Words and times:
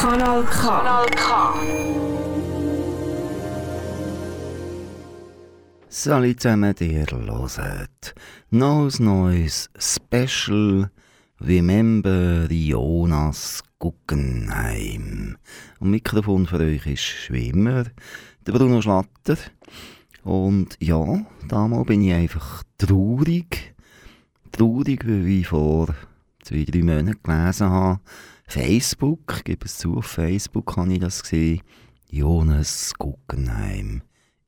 Kanal 0.00 0.44
K. 0.44 0.62
Kanal 0.62 1.06
K. 1.10 1.54
Salut 5.88 6.40
zusammen, 6.40 6.74
ihr 6.78 7.04
hört 7.10 8.14
neues 8.50 9.00
neues 9.00 9.68
Special 9.76 10.88
Remember 11.40 12.46
Jonas 12.48 13.64
Guggenheim. 13.80 15.36
Am 15.80 15.90
Mikrofon 15.90 16.46
für 16.46 16.60
euch 16.60 16.86
ist 16.86 17.32
wie 17.32 17.48
immer 17.48 17.82
der 18.46 18.52
Bruno 18.52 18.80
Schlatter. 18.80 19.38
Und 20.22 20.76
ja, 20.78 21.04
damals 21.48 21.86
bin 21.88 22.02
ich 22.02 22.14
einfach 22.14 22.62
traurig. 22.78 23.74
Traurig, 24.52 25.04
weil 25.08 25.26
ich 25.26 25.48
vor 25.48 25.88
zwei, 26.44 26.64
drei 26.64 26.84
Monaten 26.84 27.20
gelesen 27.20 27.70
habe, 27.70 28.00
Facebook, 28.50 29.44
gebe 29.44 29.66
es 29.66 29.76
zu, 29.76 29.98
auf 29.98 30.06
Facebook 30.06 30.74
habe 30.78 30.94
ich 30.94 31.00
das 31.00 31.22
gesehen, 31.22 31.60
Jonas 32.08 32.94
Guggenheim 32.98 34.00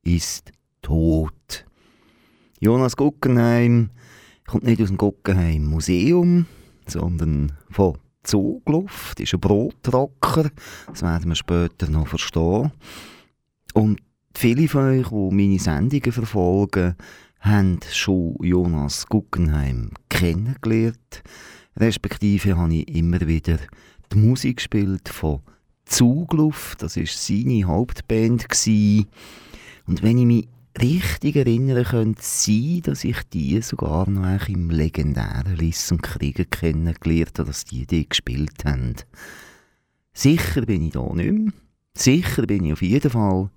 ist 0.02 0.52
tot. 0.80 1.66
Jonas 2.60 2.96
Guggenheim 2.96 3.90
kommt 4.46 4.64
nicht 4.64 4.80
aus 4.80 4.88
dem 4.88 4.96
Guggenheim 4.96 5.66
Museum, 5.66 6.46
sondern 6.86 7.52
von 7.68 7.98
Zugluft, 8.22 9.20
ist 9.20 9.34
ein 9.34 9.40
Brotrocker, 9.40 10.50
das 10.86 11.02
werden 11.02 11.28
wir 11.28 11.36
später 11.36 11.90
noch 11.90 12.08
verstehen. 12.08 12.72
Und 13.74 14.00
viele 14.34 14.66
von 14.68 14.98
euch, 14.98 15.08
die 15.08 15.34
meine 15.34 15.58
Sendungen 15.58 16.12
verfolgen, 16.12 16.96
haben 17.40 17.80
schon 17.92 18.36
Jonas 18.40 19.06
Guggenheim 19.06 19.90
kennengelernt. 20.08 21.22
Respektive 21.76 22.56
habe 22.56 22.74
ich 22.74 22.94
immer 22.94 23.20
wieder 23.20 23.58
die 24.12 24.18
Musik 24.18 24.56
gespielt 24.56 25.08
von 25.08 25.40
Zugluft, 25.84 26.82
das 26.82 26.96
war 26.96 27.06
seine 27.06 27.64
Hauptband. 27.64 28.48
Gewesen. 28.48 29.06
Und 29.86 30.02
wenn 30.02 30.18
ich 30.18 30.26
mich 30.26 30.48
richtig 30.80 31.36
erinnern 31.36 31.84
könnte 31.84 32.22
sein, 32.22 32.80
dass 32.84 33.04
ich 33.04 33.22
die 33.32 33.60
sogar 33.60 34.08
noch 34.08 34.48
im 34.48 34.70
legendären 34.70 35.56
Liss 35.56 35.90
und 35.90 36.02
Kriegen 36.02 36.48
kennengelernt 36.48 37.38
habe, 37.38 37.48
dass 37.48 37.64
die 37.64 37.86
die 37.86 38.08
gespielt 38.08 38.64
haben. 38.64 38.94
Sicher 40.12 40.62
bin 40.62 40.82
ich 40.82 40.92
da 40.92 41.02
nicht 41.12 41.32
mehr. 41.32 41.52
Sicher 41.94 42.46
bin 42.46 42.64
ich 42.64 42.72
auf 42.72 42.82
jeden 42.82 43.10
Fall. 43.10 43.50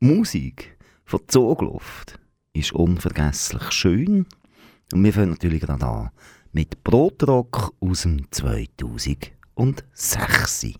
Musik 0.00 0.76
von 1.04 1.20
Zugluft 1.26 2.18
ist 2.52 2.72
unvergesslich 2.72 3.70
schön. 3.72 4.26
Und 4.92 5.04
wir 5.04 5.12
fangen 5.12 5.30
natürlich 5.30 5.60
gerade 5.60 5.86
an 5.86 6.10
mit 6.52 6.82
Brotrock 6.82 7.74
aus 7.80 8.02
dem 8.02 8.30
2006. 9.58 10.78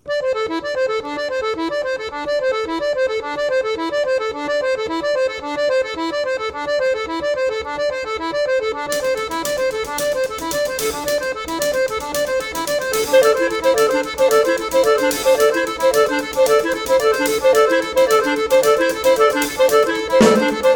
Also 20.20 20.62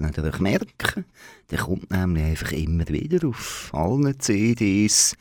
könnt 0.00 0.18
euch 0.18 0.40
merken. 0.40 1.04
Der 1.50 1.58
kommt 1.58 1.90
nämlich 1.90 2.24
einfach 2.24 2.52
immer 2.52 2.88
wieder 2.88 3.28
auf 3.28 3.70
allen 3.72 4.18
CDs. 4.18 5.16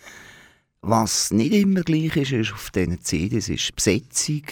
Was 0.81 1.31
nicht 1.31 1.53
immer 1.53 1.81
gleich 1.81 2.15
ist, 2.15 2.31
ist 2.31 2.53
auf 2.53 2.71
diesen 2.71 3.01
CDs 3.01 3.49
ist 3.49 3.75
Besetzung. 3.75 4.43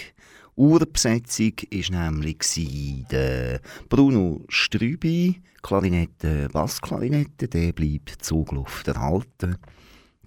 Urbesetzung 0.56 1.54
war 1.72 2.10
nämlich 2.12 3.08
der 3.10 3.62
Bruno 3.88 4.42
Strübi, 4.50 5.42
Klarinette, 5.62 6.50
Bassklarinette, 6.52 7.48
der 7.48 7.72
bleibt 7.72 8.24
Zugluft 8.24 8.88
erhalten. 8.88 9.58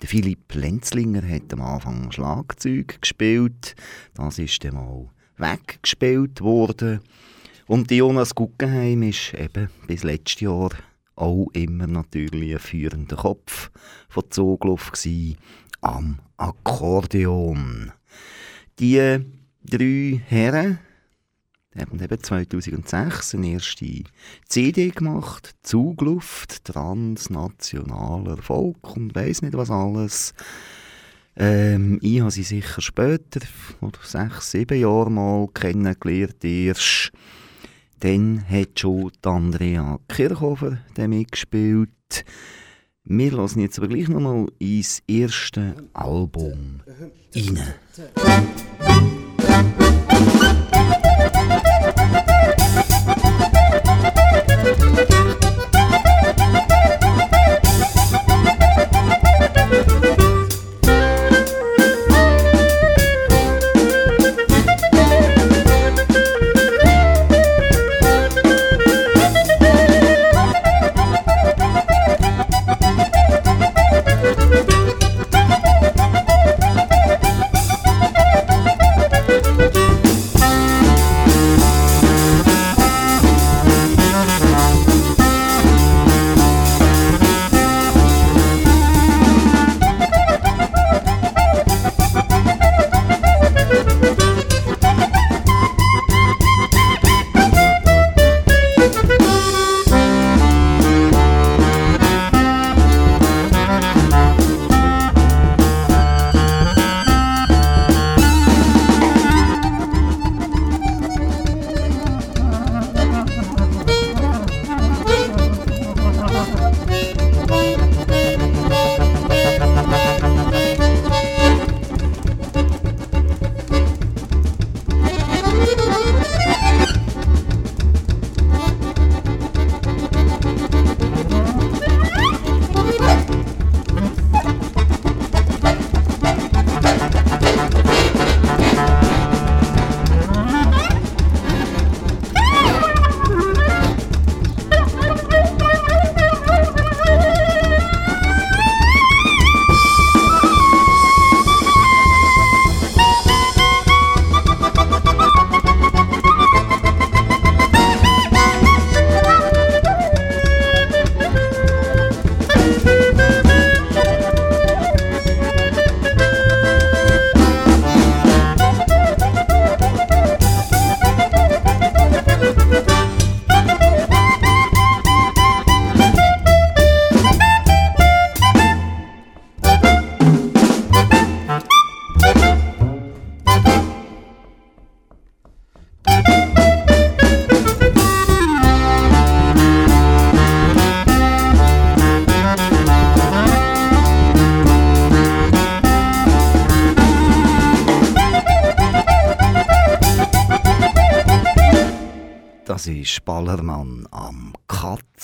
Der 0.01 0.09
Philipp 0.09 0.55
Lenzlinger 0.55 1.23
hat 1.29 1.53
am 1.53 1.61
Anfang 1.61 2.11
Schlagzeug 2.11 3.01
gespielt, 3.01 3.77
das 4.15 4.39
ist 4.39 4.65
dann 4.65 4.75
mal 4.75 5.09
weggespielt 5.37 6.41
worden. 6.41 7.01
Und 7.67 7.91
Jonas 7.91 8.35
Guggenheim 8.35 9.03
ist 9.03 9.35
eben 9.35 9.69
bis 9.87 10.03
letztes 10.03 10.41
Jahr 10.41 10.71
auch 11.15 11.47
immer 11.53 11.87
natürlich 11.87 12.55
ein 12.55 12.59
führender 12.59 13.17
Kopf 13.17 13.71
von 14.09 14.25
Zugluft 14.31 15.09
am 15.81 16.19
Akkordeon. 16.37 17.93
Die 18.79 19.19
drei 19.65 20.23
Herren 20.27 20.79
haben 21.77 22.03
eben 22.03 22.23
2006 22.23 23.35
eine 23.35 23.53
erste 23.53 24.05
CD 24.49 24.91
gemacht, 24.91 25.55
Zugluft, 25.63 26.65
transnationaler 26.65 28.37
Erfolg 28.37 28.97
und 28.97 29.15
weiss 29.15 29.43
nicht 29.43 29.57
was 29.57 29.71
alles. 29.71 30.35
Ähm, 31.35 31.99
ich 32.03 32.21
habe 32.21 32.31
sie 32.31 32.43
sicher 32.43 32.83
später, 32.83 33.41
oder 33.81 33.99
sechs, 34.03 34.51
sieben 34.51 34.79
Jahre 34.79 35.11
mal 35.11 35.49
kennengelernt 35.55 36.45
erst. 36.45 37.13
Dann 38.03 38.45
hat 38.49 38.81
schon 38.81 39.13
Andrea 39.23 40.01
Kirchhofer 40.09 40.79
mitgespielt. 40.97 42.25
Wir 43.05 43.31
hören 43.31 43.61
jetzt 43.61 43.79
aber 43.79 43.87
gleich 43.87 44.09
nochmal 44.09 44.49
ins 44.59 45.05
erste 45.07 45.77
Album 45.95 46.81
rein. 46.85 47.59
Musik 54.83 55.32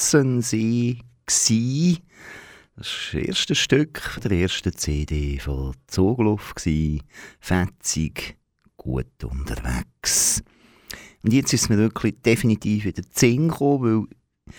Katzensee. 0.08 0.99
Das 1.26 1.50
war 1.50 1.96
das 2.76 3.14
erste 3.14 3.55
Stück 3.55 4.19
der 4.25 4.31
ersten 4.31 4.72
CD 4.72 5.38
von 5.38 5.75
Zugluft. 5.87 6.66
Fetzig, 7.40 8.38
gut 8.78 9.22
unterwegs. 9.22 10.43
Und 11.22 11.34
jetzt 11.34 11.52
ist 11.52 11.69
mir 11.69 11.76
wirklich 11.76 12.22
definitiv 12.22 12.87
wieder 12.87 13.02
Zing 13.10 13.49
gekommen, 13.49 14.08
weil 14.08 14.55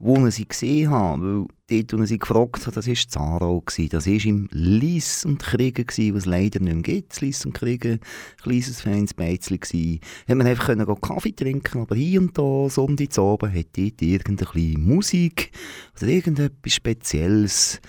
wo 0.00 0.26
ich 0.26 0.34
sie 0.34 0.48
gesehen 0.48 0.90
habe, 0.90 1.42
weil 1.42 1.46
dort, 1.68 1.92
wo 1.92 2.02
ich 2.02 2.08
sie 2.08 2.18
gefragt 2.18 2.66
habe, 2.66 2.74
das 2.74 2.86
war 2.86 2.94
Zaro, 2.94 3.62
das 3.66 4.06
war 4.06 4.24
im 4.24 4.48
Lies 4.52 5.24
und 5.24 5.38
Kriegen, 5.38 5.86
was 5.86 5.98
es 5.98 6.26
leider 6.26 6.60
nicht 6.60 6.74
mehr 6.74 6.82
gibt, 6.82 7.20
Lies 7.20 7.44
und 7.44 7.52
Kriegen, 7.52 7.92
ein 7.92 8.00
kleines 8.42 8.80
feines 8.80 9.14
gsi. 9.14 10.00
Hat 10.26 10.36
man 10.36 10.46
einfach 10.46 10.66
können 10.66 11.00
Kaffee 11.00 11.32
trinken, 11.32 11.82
aber 11.82 11.94
hier 11.94 12.20
und 12.20 12.36
da, 12.36 12.68
Sonntag 12.68 13.16
oben, 13.18 13.52
hat 13.52 13.66
dort 13.76 14.02
irgendeine 14.02 14.78
Musik 14.78 15.50
oder 15.96 16.08
irgendetwas 16.10 16.72
Spezielles 16.72 17.80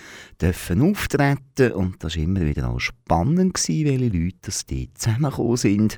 dürfen 0.42 0.82
auftreten 0.82 1.72
und 1.74 2.04
das 2.04 2.16
war 2.16 2.24
immer 2.24 2.42
wieder 2.42 2.70
auch 2.70 2.80
spannend 2.80 3.54
gewesen, 3.54 3.86
welche 3.86 4.18
Leute 4.18 4.38
das 4.42 4.66
dort 4.66 4.98
zusammengekommen 4.98 5.58
sind. 5.58 5.98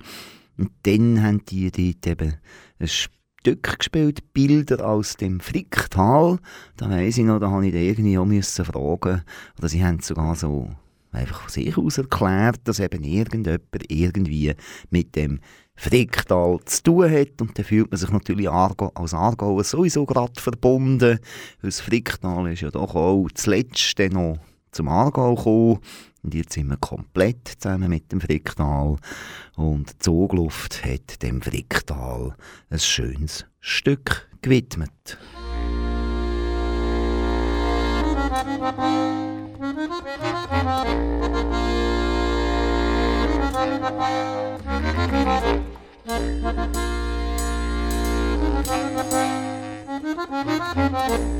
Und 0.57 0.72
dann 0.83 1.24
haben 1.24 1.45
die 1.45 1.72
dort 1.72 2.07
eben 2.07 2.36
ein 2.80 2.88
Stück 3.42 3.80
gespielt, 3.80 4.34
Bilder 4.34 4.88
aus 4.88 5.18
dem 5.18 5.40
Fricktal. 5.40 6.38
Da 6.78 6.92
weiss 6.92 7.18
ich 7.18 7.26
noch, 7.26 7.40
da 7.40 7.50
habe 7.50 7.66
ich 7.66 7.74
irgendwie 7.74 8.20
auch 8.20 8.26
müssen 8.26 8.64
fragen. 8.64 9.24
Oder 9.58 9.68
sie 9.68 9.84
haben 9.84 10.00
sogar 10.00 10.36
so 10.36 10.70
einfach 11.12 11.42
von 11.42 11.50
sich 11.50 11.76
aus 11.76 11.98
erklärt, 11.98 12.60
dass 12.66 12.80
eben 12.80 13.04
irgendjemand 13.04 13.64
irgendwie 13.88 14.54
mit 14.92 15.16
dem 15.16 15.40
Fricktal 15.76 16.60
zu 16.66 16.84
tun 16.84 17.12
hat. 17.12 17.42
Und 17.42 17.58
dann 17.58 17.66
fühlt 17.66 17.90
man 17.90 17.98
sich 17.98 18.12
natürlich 18.12 18.48
als 18.48 19.14
Aargauer 19.16 19.64
sowieso 19.64 20.06
gerade 20.06 20.40
verbunden. 20.40 21.18
Das 21.64 21.80
Fricktal 21.80 22.54
ist 22.54 22.62
ja 22.62 22.70
doch 22.70 22.94
auch 22.94 23.28
zuletzt 23.34 23.98
noch 24.12 24.38
zum 24.72 24.88
Aargau 24.88 25.34
gekommen. 25.34 25.80
Und 26.23 26.35
jetzt 26.35 26.53
sind 26.53 26.68
wir 26.68 26.77
komplett 26.77 27.47
zusammen 27.59 27.89
mit 27.89 28.12
dem 28.12 28.21
Fricktal. 28.21 28.97
Und 29.56 29.91
die 29.91 29.97
Zugluft 30.00 30.85
hat 30.85 31.21
dem 31.23 31.41
Fricktal 31.41 32.35
ein 32.69 32.79
schönes 32.79 33.45
Stück 33.59 34.29
gewidmet. 34.41 35.18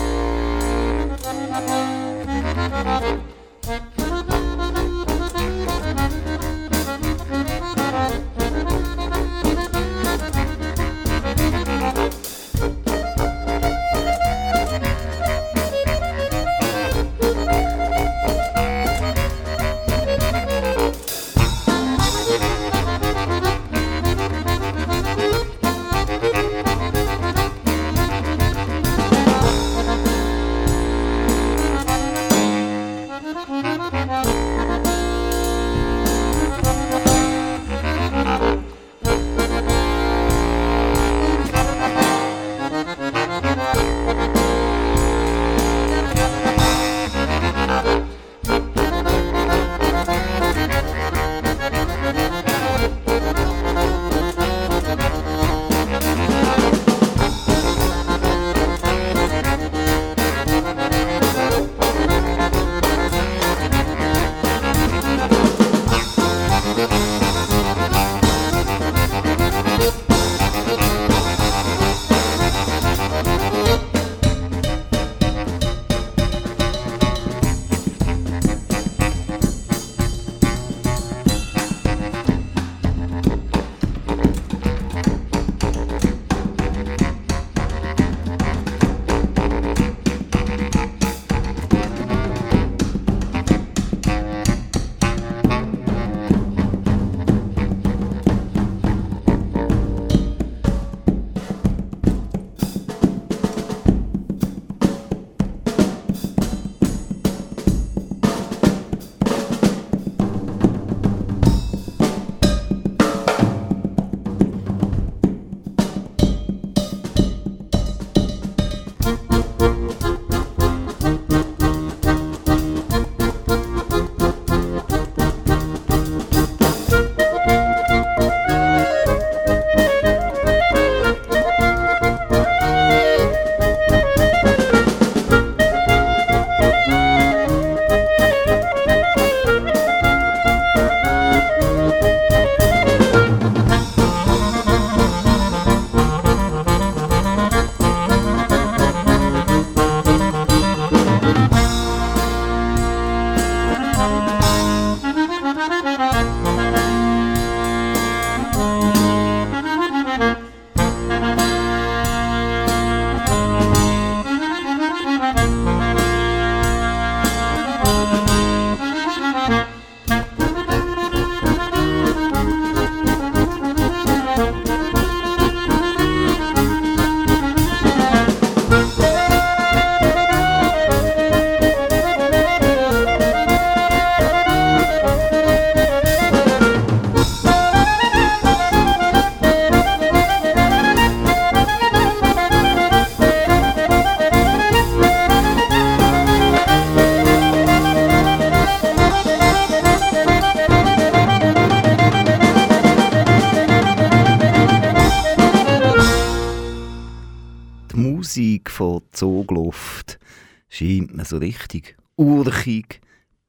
so 211.24 211.38
richtig 211.38 211.96
urchig, 212.16 213.00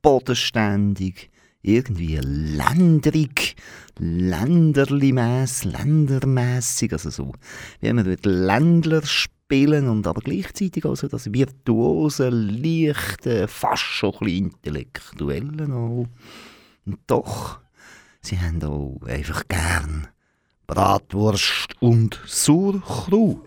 bodenständig, 0.01 1.29
irgendwie 1.61 2.19
ländrig, 2.21 3.55
länderlimäss, 3.97 5.63
ländermässig, 5.63 6.93
also 6.93 7.09
so, 7.09 7.33
wie 7.81 7.91
man 7.91 8.07
mit 8.07 8.25
Ländler 8.25 9.01
spielen 9.05 9.89
und 9.89 10.05
aber 10.07 10.21
gleichzeitig 10.21 10.85
also 10.85 11.07
das 11.07 11.33
virtuose, 11.33 12.29
leichte, 12.29 13.47
fast 13.47 13.83
schon 13.83 14.13
ein 14.13 14.19
bisschen 14.19 14.45
intellektuelle 14.45 15.73
auch. 15.73 16.07
Und 16.85 16.99
doch, 17.07 17.59
sie 18.21 18.39
haben 18.39 18.61
auch 18.63 19.01
einfach 19.07 19.47
gern 19.47 20.07
Bratwurst 20.67 21.75
und 21.79 22.19
Sauerkraut. 22.25 23.41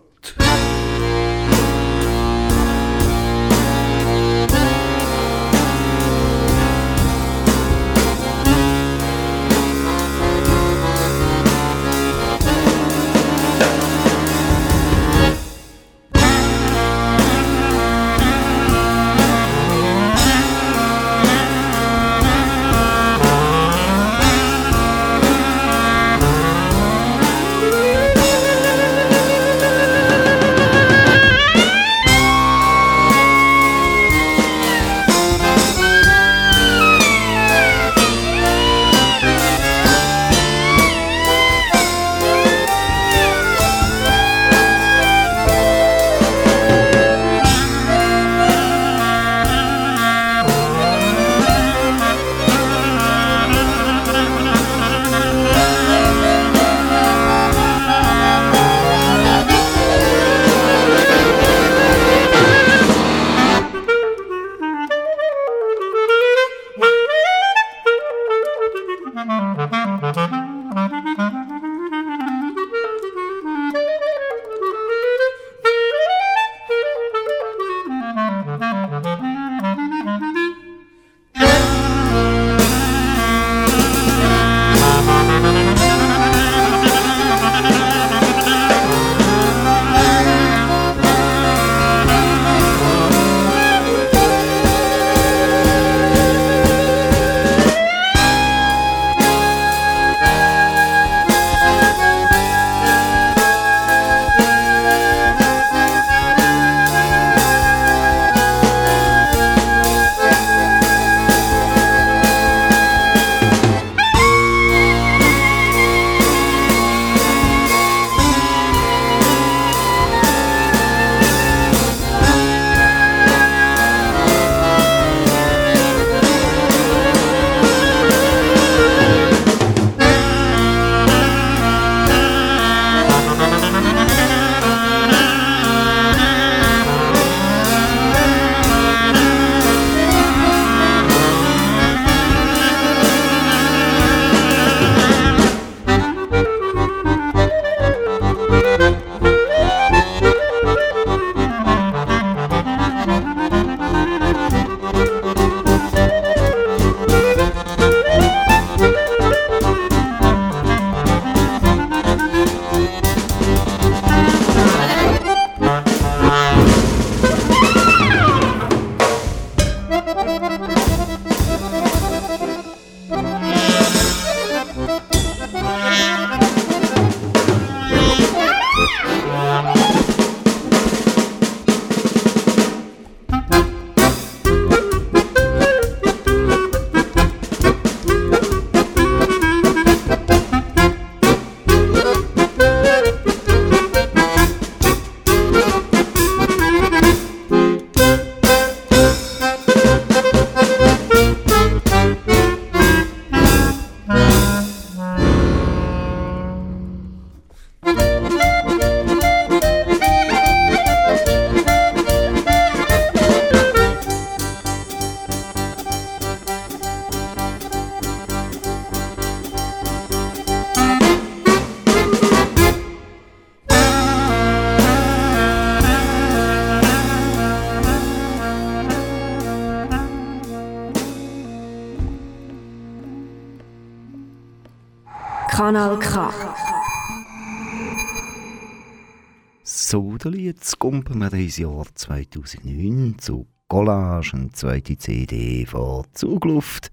Kommen 240.88 241.04
wir 241.21 241.33
ins 241.35 241.59
Jahr 241.59 241.85
2009 241.95 243.16
zu 243.18 243.47
Collage, 243.68 244.35
eine 244.35 244.50
zweite 244.52 244.97
CD 244.97 245.66
von 245.66 246.07
Zugluft. 246.14 246.90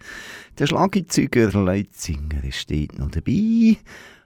Der 0.60 0.68
Schlagzeuger 0.68 1.50
Leitzinger 1.54 2.52
steht 2.52 3.00
noch 3.00 3.12
dabei, 3.12 3.78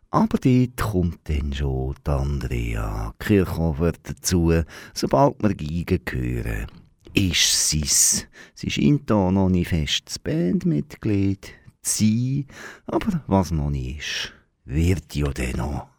aber 0.09 0.39
dort 0.39 0.77
kommt 0.77 1.19
dann 1.25 1.53
schon 1.53 1.93
Andrea 2.05 3.13
Kirchhofer 3.19 3.91
dazu, 4.01 4.51
sobald 4.95 5.35
wir 5.43 5.53
Geigen 5.53 6.01
hören. 6.09 6.67
Ist 7.13 7.69
sie's. 7.69 8.27
Sie 8.55 8.71
scheint 8.71 9.07
da 9.07 9.29
noch 9.29 9.49
nicht 9.49 9.69
festes 9.69 10.17
Bandmitglied 10.17 11.53
zu 11.83 12.03
sein, 12.03 12.45
aber 12.87 13.21
was 13.27 13.51
noch 13.51 13.69
nicht 13.69 13.99
ist, 13.99 14.33
wird 14.65 15.13
ja 15.13 15.31
dann 15.31 15.57
noch. 15.57 15.98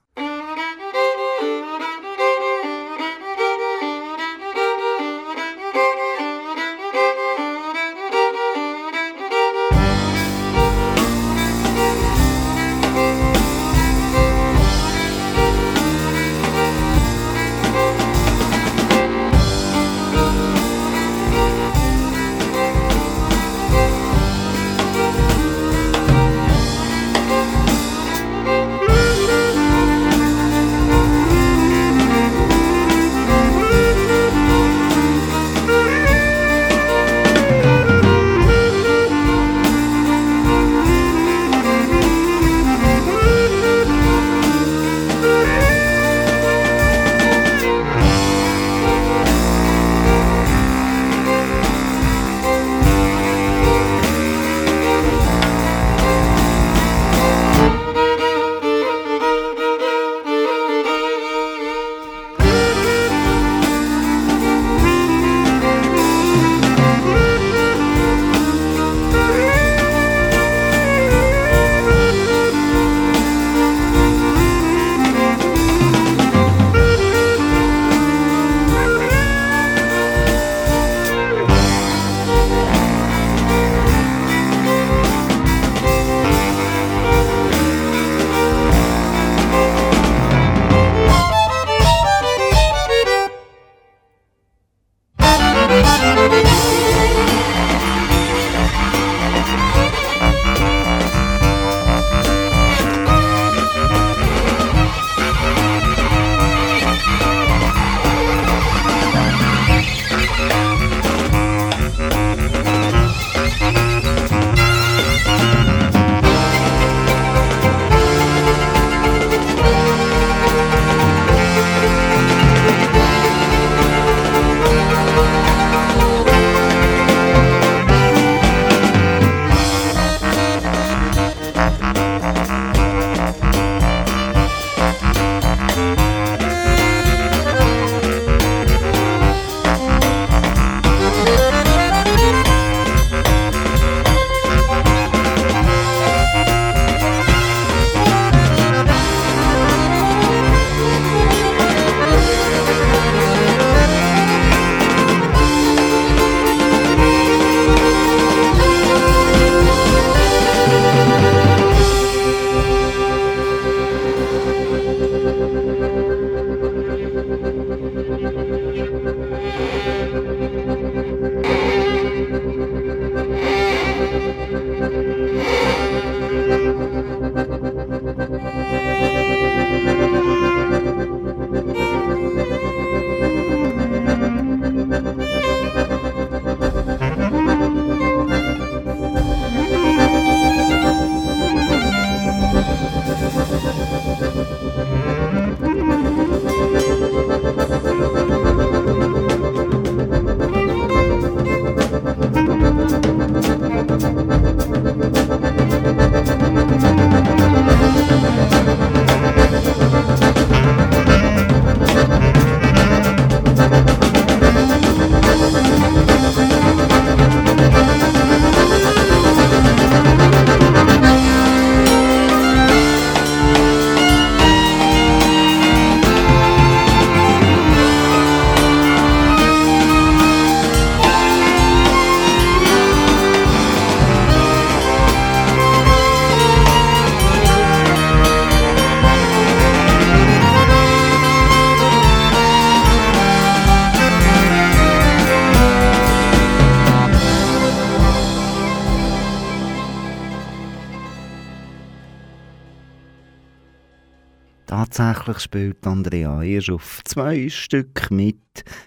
Spielt 255.42 255.86
Andrea 255.86 256.42
erst 256.42 256.70
auf 256.70 257.00
zwei 257.04 257.48
Stück 257.48 258.10
mit. 258.10 258.38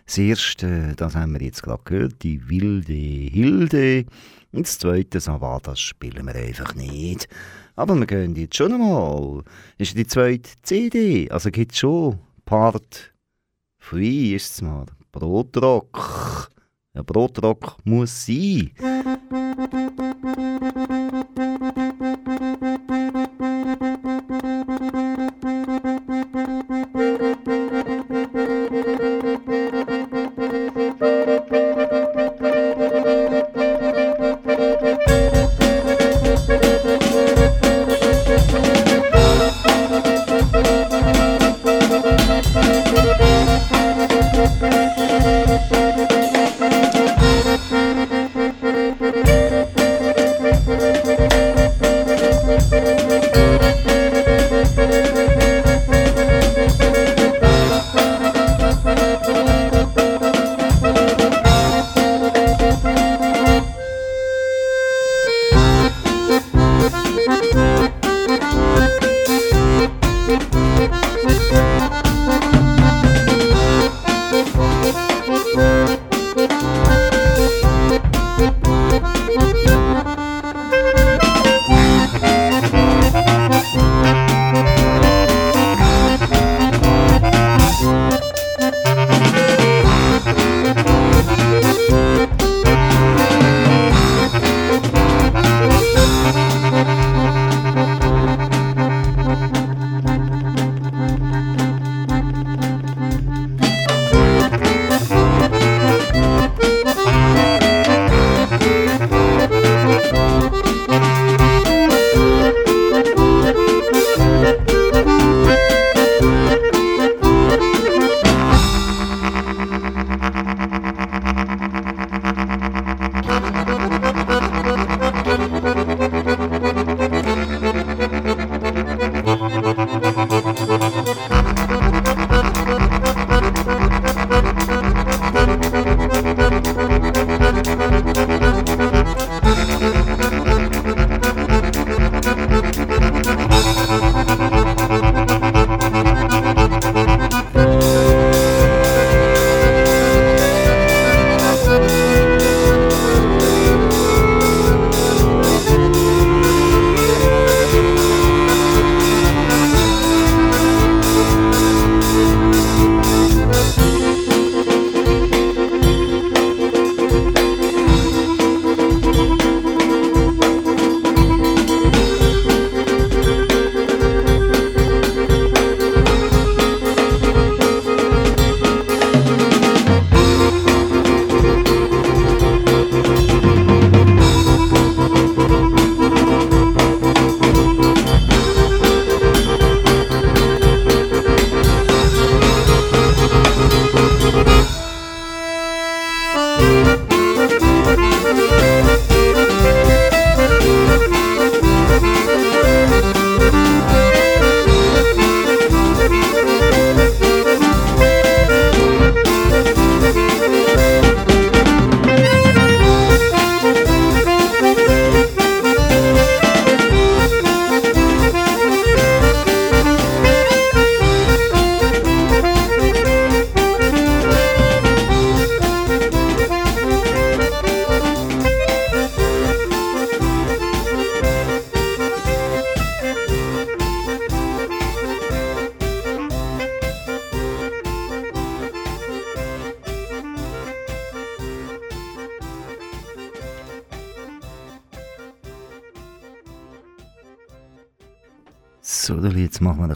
Das 0.05 0.17
erste, 0.17 0.93
das 0.95 1.15
haben 1.15 1.33
wir 1.33 1.41
jetzt 1.41 1.63
gerade 1.63 1.83
gehört, 1.83 2.23
die 2.23 2.47
wilde 2.49 2.93
Hilde. 2.93 4.05
Und 4.51 4.67
das 4.67 4.77
zweite, 4.79 5.19
das 5.19 5.79
spielen 5.79 6.25
wir 6.25 6.35
einfach 6.35 6.75
nicht. 6.75 7.27
Aber 7.75 7.95
wir 7.95 8.05
gehen 8.05 8.35
jetzt 8.35 8.55
schon 8.57 8.73
einmal. 8.73 9.43
Ist 9.77 9.97
die 9.97 10.05
zweite 10.05 10.51
CD, 10.61 11.29
also 11.29 11.49
gibt 11.49 11.71
es 11.71 11.79
schon 11.79 12.19
Part 12.45 13.13
3 13.89 14.35
ist 14.35 14.51
es 14.51 14.61
mal. 14.61 14.85
Brotrock. 15.11 16.49
Ja, 16.93 17.01
Brotrock 17.01 17.77
muss 17.83 18.25
sein. 18.25 18.71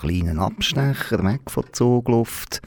Kleinen 0.08 0.40
Abstecher 0.40 1.24
weg 1.24 1.42
von 1.50 1.64
der 1.64 1.74
Zugluft. 1.74 2.62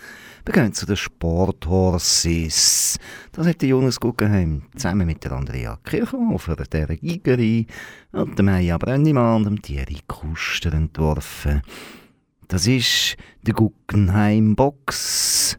Wir 0.44 0.52
gehen 0.52 0.74
zu 0.74 0.84
den 0.84 0.96
Sporthorses. 0.96 2.98
Das 3.32 3.46
hat 3.46 3.62
Jonas 3.62 3.98
Guggenheim 3.98 4.64
zusammen 4.76 5.06
mit 5.06 5.24
der 5.24 5.32
Andrea 5.32 5.78
Kirchhofer, 5.84 6.56
der 6.56 6.96
Gigerin 6.96 7.66
und 8.12 8.36
der 8.36 8.44
Meija 8.44 8.76
Brennimann 8.76 9.36
und 9.36 9.44
dem 9.44 9.62
Thierry 9.62 10.00
Kuster 10.06 10.74
entworfen. 10.74 11.62
Das 12.48 12.66
ist 12.66 13.16
der 13.42 13.54
Guggenheim 13.54 14.54
Box. 14.54 15.58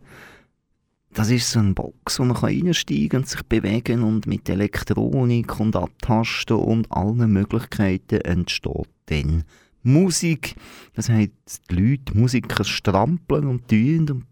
Das 1.13 1.31
ist 1.31 1.49
so 1.49 1.59
eine 1.59 1.73
Box, 1.73 2.19
wo 2.19 2.25
man 2.25 2.37
reinsteigen 2.37 3.21
und 3.21 3.27
sich 3.27 3.41
bewegen 3.43 4.03
und 4.03 4.27
mit 4.27 4.47
Elektronik 4.49 5.59
und 5.59 5.75
Abtasten 5.75 6.57
und 6.57 6.91
allen 6.91 7.31
Möglichkeiten 7.31 8.21
entsteht 8.21 8.89
dann 9.07 9.45
Musik. 9.83 10.55
Das 10.93 11.09
heißt, 11.09 11.31
die 11.69 11.75
Leute, 11.75 12.17
Musiker 12.17 12.63
strampeln 12.63 13.47
und 13.47 13.67
tun 13.67 14.09
und 14.09 14.25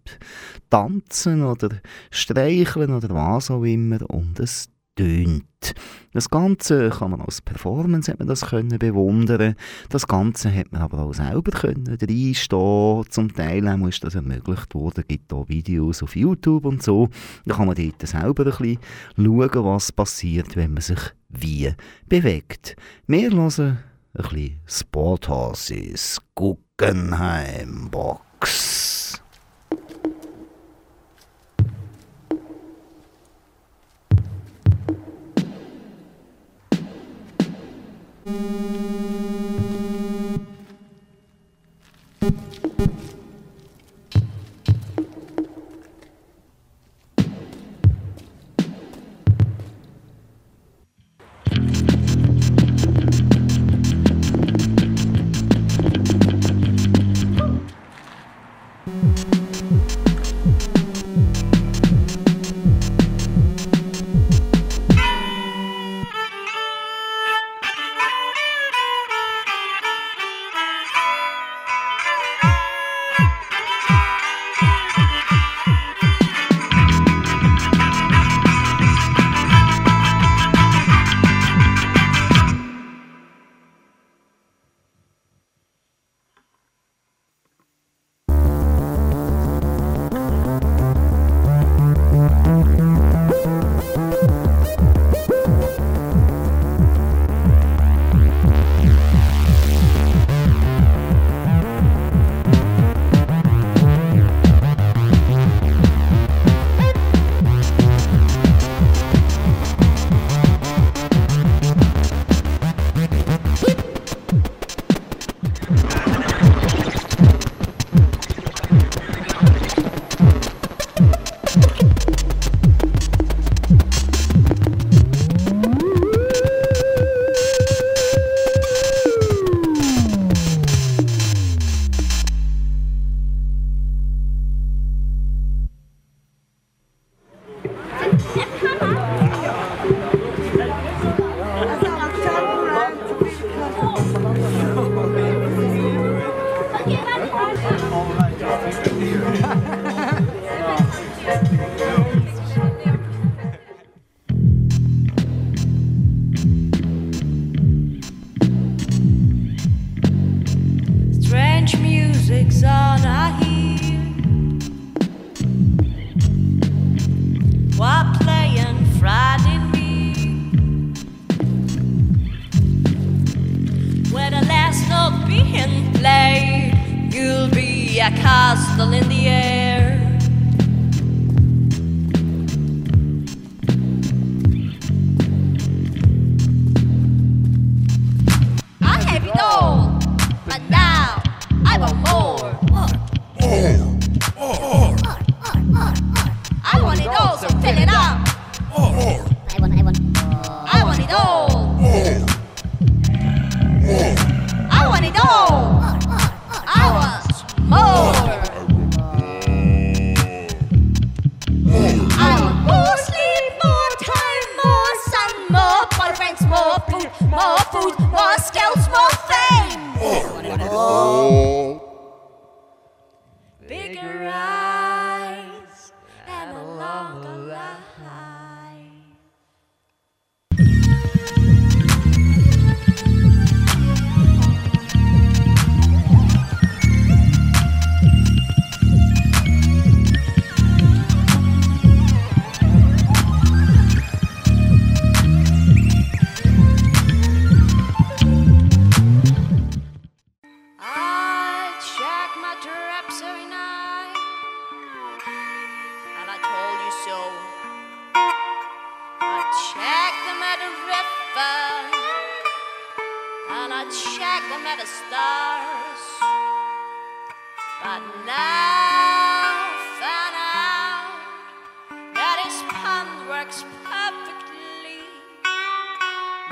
tanzen 0.70 1.44
oder 1.44 1.70
streicheln 2.12 2.94
oder 2.94 3.10
was 3.10 3.52
auch 3.52 3.64
immer 3.64 4.10
und 4.10 4.40
es 4.40 4.70
tönt. 5.00 5.46
Das 6.14 6.30
Ganze 6.30 6.90
kann 6.90 7.12
man 7.12 7.22
als 7.22 7.42
Performance 7.42 8.14
man 8.18 8.28
das 8.28 8.48
können 8.48 8.78
bewundern. 8.80 9.56
Das 9.90 10.08
Ganze 10.08 10.54
hat 10.54 10.72
man 10.72 10.82
aber 10.82 11.00
auch 11.00 11.14
selber 11.14 11.52
können 11.52 11.88
reinstehen. 11.88 13.06
Zum 13.10 13.34
Teil 13.34 13.66
ist 13.88 14.04
das 14.04 14.16
ermöglicht 14.16 14.74
worden. 14.74 15.02
Es 15.02 15.08
gibt 15.08 15.32
auch 15.32 15.48
Videos 15.48 16.04
auf 16.04 16.16
YouTube 16.16 16.66
und 16.66 16.84
so. 16.84 17.10
Da 17.46 17.56
kann 17.56 17.68
man 17.68 17.76
dort 17.76 18.08
selber 18.08 18.46
ein 18.46 18.52
bisschen 18.52 18.80
schauen, 19.16 19.66
was 19.66 19.92
passiert, 19.92 20.56
wenn 20.56 20.74
man 20.74 20.82
sich 20.82 21.00
wie 21.30 21.72
bewegt. 22.08 22.76
Wir 23.08 23.32
hören 23.32 23.78
ein 24.14 24.24
bisschen 24.24 24.62
Sporthorses 24.66 26.20
Guggenheim 26.36 27.90
Box. 27.92 29.22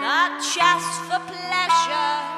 Not 0.07 0.39
just 0.39 1.01
for 1.09 1.19
pleasure, 1.19 2.36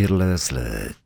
ihr 0.00 0.08
löselt 0.08 0.96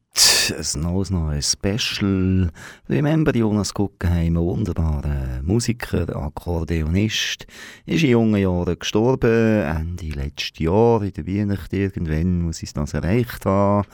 ein 0.51 0.81
neues, 0.81 1.11
neues 1.11 1.53
Special. 1.53 2.49
Remember 2.89 3.35
Jonas 3.35 3.75
Guggenheim, 3.75 4.37
ein 4.37 4.43
wunderbarer 4.43 5.43
Musiker, 5.43 6.15
Akkordeonist, 6.15 7.47
ist 7.87 8.05
in 8.05 8.11
jungen 8.11 8.41
Jahren 8.41 8.79
gestorben, 8.79 9.65
Ende 9.65 10.11
letzten 10.11 10.63
Jahr, 10.63 11.03
in 11.03 11.13
der 11.13 11.27
Weihnacht 11.27 11.73
irgendwann 11.73 12.43
muss 12.43 12.63
ich 12.63 12.73
das 12.73 12.95
erreicht 12.95 13.45
haben, 13.47 13.89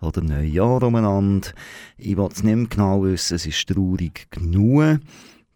oder 0.00 0.22
Neujahr 0.22 0.82
umeinander. 0.82 1.50
Ich 1.98 2.16
will 2.16 2.28
es 2.32 2.42
nicht 2.42 2.56
mehr 2.56 2.66
genau 2.68 3.02
wissen, 3.02 3.34
es 3.34 3.44
ist 3.44 3.68
traurig 3.68 4.28
genug. 4.30 5.00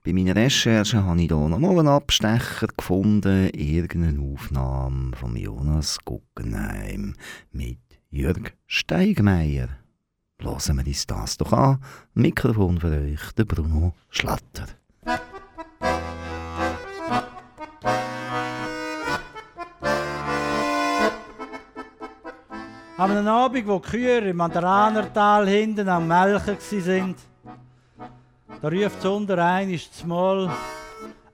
Bei 0.04 0.12
meinen 0.12 0.36
Recherchen 0.36 1.04
habe 1.04 1.22
ich 1.22 1.28
hier 1.28 1.36
noch 1.36 1.58
mal 1.58 1.78
einen 1.78 1.88
Abstecher 1.88 2.66
gefunden, 2.76 3.48
irgendeine 3.54 4.20
Aufnahme 4.20 5.16
von 5.16 5.36
Jonas 5.36 5.98
Guggenheim 6.04 7.14
mit 7.52 7.89
Jörg 8.12 8.54
Steigmeier. 8.66 9.68
Hören 10.40 10.78
wir 10.78 10.86
uns 10.88 11.06
das 11.06 11.36
doch 11.36 11.52
an. 11.52 11.78
Mikrofon 12.14 12.80
für 12.80 12.88
euch, 12.88 13.30
der 13.38 13.44
Bruno 13.44 13.94
Schlatter. 14.08 14.66
Einem 22.98 23.28
Abend, 23.28 23.68
wo 23.68 23.78
die 23.78 23.88
Kühe 23.88 24.18
im 24.18 24.38
Mandaranertal 24.38 25.48
hinten 25.48 25.88
am 25.88 26.08
Melken 26.08 26.58
waren, 26.58 27.14
da 28.60 28.68
ruft 28.68 29.04
unter 29.06 29.38
einmal 29.38 29.78
Mal 30.06 30.50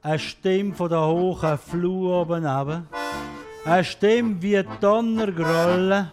eine 0.03 0.19
Stimme 0.19 0.75
von 0.75 0.91
der 0.91 1.07
hohen 1.07 1.57
Flur 1.57 2.21
oben 2.21 2.45
runter. 2.45 2.85
Eine 3.65 3.83
Stimme 3.83 4.43
wie 4.43 4.62
Donnergrollen. 4.83 6.11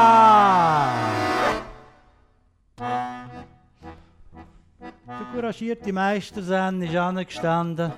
Der 5.06 5.26
couragierte 5.32 5.92
Meistersen 5.92 6.82
ist 6.82 6.96
angestanden 6.96 7.92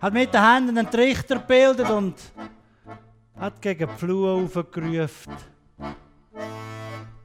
hat 0.00 0.12
mit 0.12 0.32
den 0.32 0.42
Händen 0.42 0.78
einen 0.78 0.90
Trichter 0.90 1.36
gebildet 1.36 1.88
und 1.90 2.14
hat 3.38 3.60
gegen 3.60 3.88
die 3.88 3.98
Flur 3.98 4.42
aufgerufen. 4.42 5.36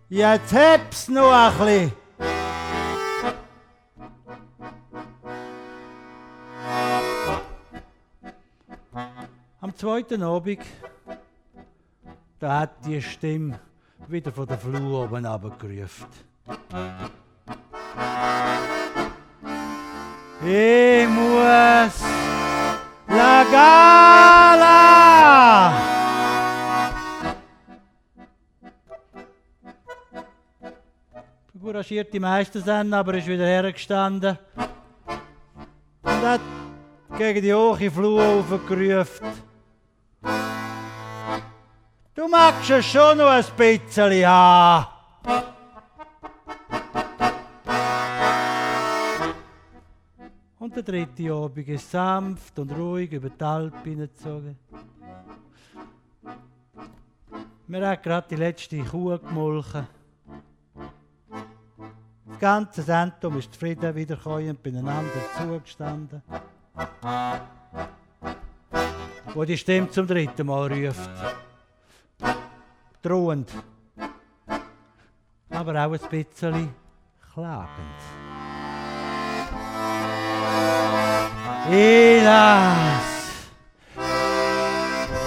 Jetzt 0.10 0.54
heb's 0.54 1.08
noch 1.08 1.32
ein 1.32 1.58
bisschen. 1.58 2.00
Am 9.63 9.76
zweiten 9.76 10.24
Abend, 10.24 10.58
da 12.39 12.62
hat 12.62 12.84
die 12.84 13.00
Stimme 13.00 13.60
wieder 14.08 14.32
von 14.32 14.47
der 14.47 14.58
Flur 14.58 15.04
oben 15.04 15.24
runtergerufen. 15.24 16.08
Ich 20.43 21.08
muss 21.08 22.04
La 23.08 23.43
Gala! 23.52 24.63
Der 31.54 31.62
couragierte 31.62 32.19
Meistersen 32.19 32.91
aber 32.95 33.13
ist 33.13 33.28
wieder 33.28 33.45
hergestanden 33.45 34.39
und 36.02 36.21
hat 36.26 36.41
gegen 37.15 37.43
die 37.43 37.54
hohe 37.54 37.91
Flur 37.91 38.26
aufgerufen. 38.26 39.50
Du 42.13 42.28
magst 42.28 42.69
es 42.69 42.86
schon 42.86 43.17
noch 43.17 43.28
ein 43.28 43.45
bisschen 43.56 44.26
haben. 44.28 44.88
Und 50.60 50.76
der 50.76 50.84
dritte 50.84 51.34
Abend 51.34 51.67
ist 51.69 51.89
sanft 51.89 52.60
und 52.60 52.71
ruhig 52.71 53.13
über 53.13 53.30
die 53.30 53.43
Alp 53.43 53.84
hineingezogen. 53.84 54.60
Wir 57.67 57.88
haben 57.88 58.02
gerade 58.02 58.28
die 58.30 58.36
letzte 58.36 58.84
Kuh 58.84 59.17
gemolken. 59.17 59.88
Das 62.28 62.39
ganze 62.39 62.86
Zentrum 62.86 63.39
ist 63.39 63.54
zufrieden 63.54 63.95
wiederkäuend 63.95 64.62
beieinander 64.62 65.21
zugestanden. 65.38 66.21
Wo 69.34 69.45
die 69.45 69.58
Stimme 69.58 69.89
zum 69.89 70.06
dritten 70.06 70.45
Mal 70.45 70.74
ruft. 70.74 71.10
Drohend. 73.01 73.51
Aber 75.49 75.71
auch 75.85 75.93
ein 75.93 76.09
bisschen 76.09 76.73
klagend. 77.33 77.99
Hélas, 81.69 83.07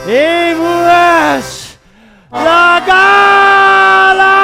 et 0.08 0.54
vous 0.56 0.84
la 2.32 2.80
gala! 2.86 4.34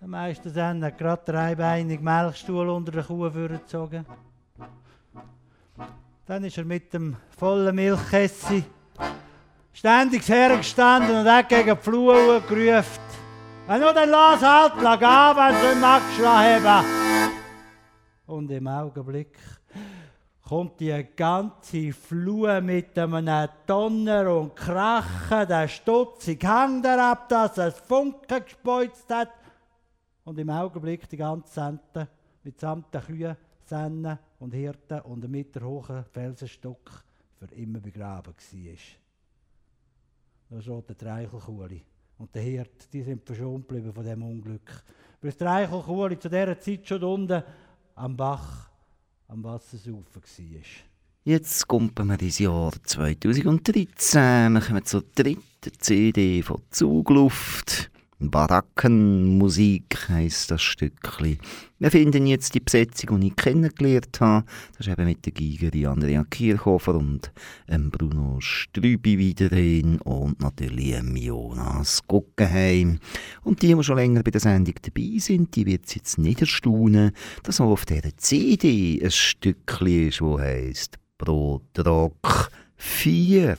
Der 0.00 0.08
Meister 0.08 0.50
Sen 0.50 0.84
hat 0.84 0.96
gerade 0.96 1.24
den 1.26 1.36
einbeinigen 1.36 2.04
Melkstuhl 2.04 2.68
unter 2.68 2.92
der 2.92 3.02
Kuh 3.02 3.30
vorgezogen. 3.30 4.06
Dann 6.28 6.44
ist 6.44 6.58
er 6.58 6.64
mit 6.66 6.92
dem 6.92 7.16
vollen 7.38 7.74
Milchkessi 7.74 8.62
ständig 9.72 10.28
hergestanden 10.28 11.20
und 11.20 11.26
hat 11.26 11.48
gegen 11.48 11.74
die 11.74 11.82
Flur 11.82 12.42
gerufen. 12.42 13.00
Wenn 13.66 13.80
du 13.80 13.94
dann 13.94 14.10
lass 14.10 14.42
halt, 14.42 14.74
lag 14.82 15.00
an, 15.00 15.36
wenn 15.38 15.54
du 15.58 15.68
nicht 15.68 15.80
magst, 15.80 16.26
haben. 16.26 16.86
Und 18.26 18.50
im 18.50 18.68
Augenblick 18.68 19.38
kommt 20.46 20.78
die 20.80 21.06
ganze 21.16 21.94
Flur 21.94 22.60
mit 22.60 22.98
einem 22.98 23.48
Donner 23.66 24.36
und 24.36 24.54
Krachen, 24.54 25.48
der 25.48 25.66
stutzig 25.66 26.44
hängt 26.44 26.84
er 26.84 27.12
ab, 27.12 27.30
dass 27.30 27.56
es 27.56 27.78
Funken 27.80 28.44
gespeuzt 28.44 29.08
hat. 29.08 29.30
Und 30.24 30.38
im 30.38 30.50
Augenblick 30.50 31.08
die 31.08 31.16
ganze 31.16 31.54
Sente 31.54 32.06
mitsamt 32.42 32.92
den 32.92 33.00
Kühen, 33.00 33.36
Sennen 33.64 34.18
und 34.38 34.54
Hirten 34.54 35.00
und 35.00 35.24
einem 35.24 35.32
meterhohen 35.32 36.04
Felsenstock 36.04 37.04
für 37.38 37.54
immer 37.54 37.80
begraben 37.80 38.34
war. 38.34 38.76
Da 40.50 40.62
steht 40.62 40.88
der 40.88 40.98
Treichelkuhli 40.98 41.82
und 42.18 42.34
der 42.34 42.42
Hirt, 42.42 42.92
die 42.92 43.02
sind 43.02 43.24
verschont 43.24 43.68
geblieben 43.68 43.92
von 43.92 44.04
dem 44.04 44.22
Unglück. 44.22 44.82
Weil 45.20 45.30
das 45.30 45.36
Treichelkuhli 45.36 46.18
zu 46.18 46.28
dieser 46.28 46.58
Zeit 46.58 46.86
schon 46.86 47.02
unten 47.02 47.42
am 47.94 48.16
Bach 48.16 48.70
am 49.28 49.44
Wassersaufen 49.44 50.22
war. 50.22 50.62
Jetzt 51.24 51.68
kommen 51.68 51.92
wir 51.94 52.22
ins 52.22 52.38
Jahr 52.38 52.72
2013. 52.82 54.54
Wir 54.54 54.60
kommen 54.60 54.84
zur 54.84 55.04
dritten 55.14 55.72
CD 55.78 56.42
von 56.42 56.62
Zugluft. 56.70 57.90
Barackenmusik 58.20 60.08
heisst 60.08 60.50
das 60.50 60.60
Stückchen. 60.60 61.38
Wir 61.78 61.90
finden 61.92 62.26
jetzt 62.26 62.54
die 62.54 62.60
Besetzung, 62.60 63.20
die 63.20 63.28
ich 63.28 63.36
kennengelernt 63.36 64.20
habe. 64.20 64.44
Das 64.76 64.86
ist 64.86 64.92
eben 64.92 65.04
mit 65.04 65.24
der 65.24 65.32
Gigerin 65.32 65.86
Andrea 65.86 66.24
Kirchhofer 66.24 66.96
und 66.96 67.32
ähm, 67.68 67.92
Bruno 67.92 68.40
Strübi 68.40 69.18
wieder 69.18 69.48
drin 69.48 70.00
und 70.00 70.40
natürlich 70.40 70.94
ähm, 70.94 71.14
Jonas 71.14 72.02
Guggenheim. 72.08 72.98
Und 73.44 73.62
die, 73.62 73.72
die 73.72 73.84
schon 73.84 73.96
länger 73.96 74.24
bei 74.24 74.32
der 74.32 74.40
Sendung 74.40 74.74
dabei 74.82 75.18
sind, 75.18 75.54
die 75.54 75.66
wird 75.66 75.86
es 75.86 75.94
jetzt 75.94 76.18
nicht 76.18 76.40
erstaunen, 76.40 77.12
dass 77.44 77.60
auch 77.60 77.70
auf 77.70 77.86
dieser 77.86 78.16
CD 78.16 79.00
ein 79.00 79.12
Stückchen 79.12 80.08
ist, 80.08 80.20
das 80.20 80.40
heisst 80.40 80.98
Brotrock 81.18 82.50
4. 82.76 83.56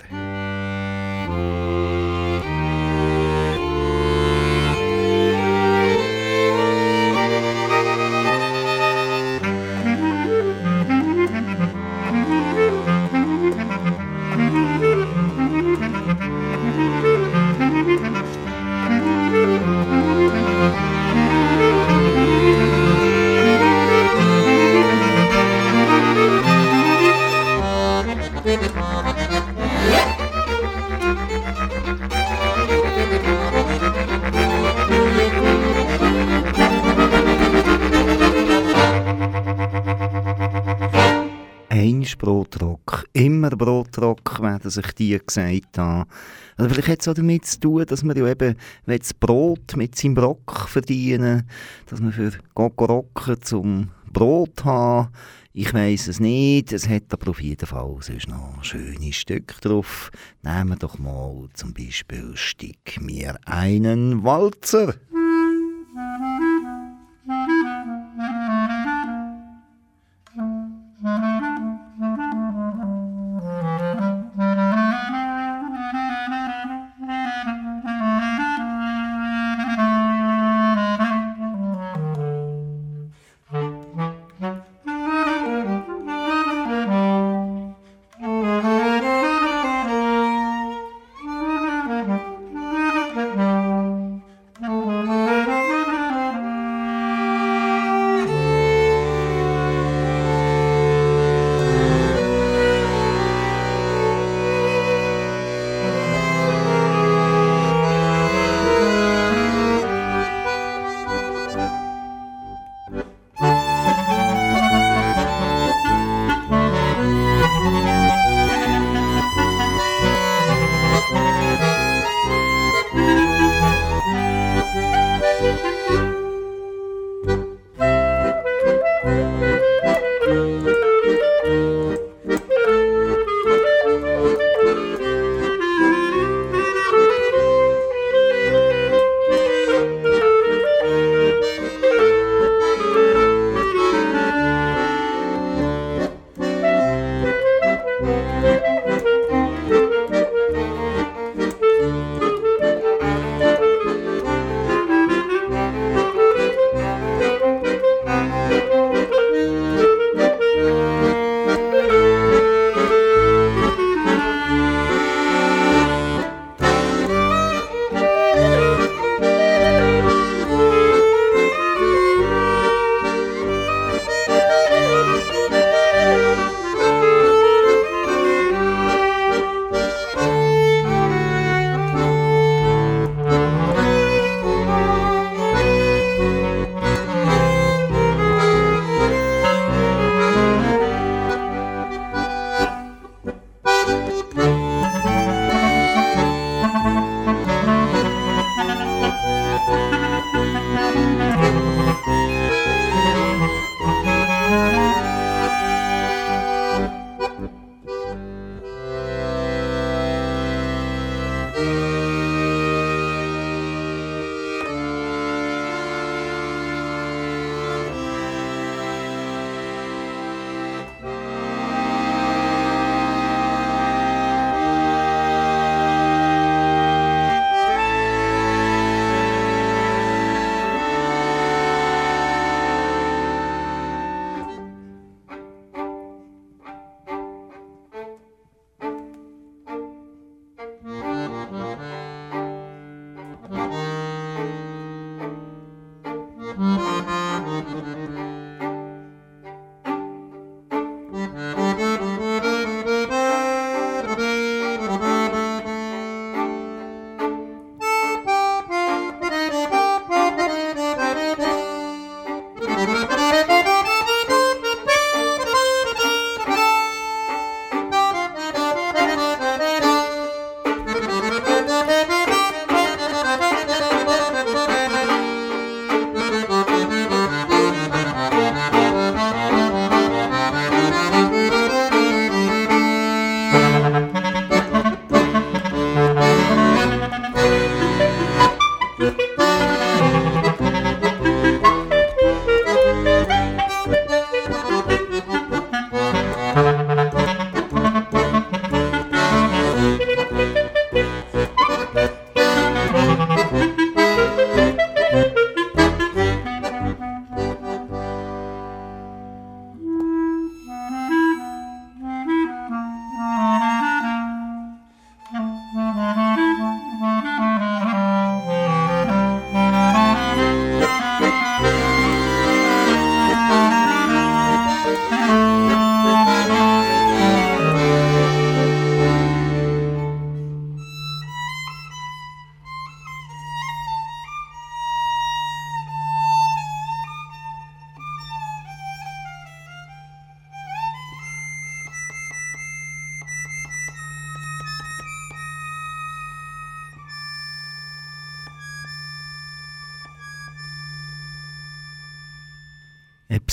Brotrock, 42.20 43.06
immer 43.14 43.50
Brotrock, 43.50 44.42
werden 44.42 44.70
sich 44.70 44.92
die 44.92 45.18
gesagt 45.18 45.78
haben. 45.78 46.08
Also 46.58 46.70
vielleicht 46.70 46.90
hat 46.90 47.02
es 47.02 47.08
auch 47.08 47.14
damit 47.14 47.46
zu 47.46 47.60
tun, 47.60 47.86
dass 47.88 48.04
man 48.04 48.18
ja 48.18 48.28
eben 48.28 48.56
das 48.86 49.14
Brot 49.14 49.76
mit 49.76 49.96
seinem 49.96 50.14
Brock 50.14 50.68
verdienen 50.68 51.48
dass 51.88 52.02
man 52.02 52.12
für 52.12 52.32
Gokorocken 52.54 53.42
zum 53.42 53.90
Brot 54.12 54.66
haben. 54.66 55.10
Ich 55.52 55.74
weiß 55.74 56.10
es 56.10 56.20
nicht, 56.20 56.72
es 56.74 56.88
hat 56.88 57.12
aber 57.12 57.32
auf 57.32 57.42
jeden 57.42 57.66
Fall 57.66 57.98
sonst 58.02 58.28
noch 58.28 58.64
schöne 58.64 59.12
Stücke 59.12 59.56
drauf. 59.62 60.12
Nehmen 60.44 60.70
wir 60.70 60.76
doch 60.76 61.00
mal 61.00 61.50
zum 61.54 61.74
Beispiel 61.74 62.32
Stick 62.36 63.02
mir 63.02 63.38
einen 63.46 64.24
Walzer. 64.24 64.94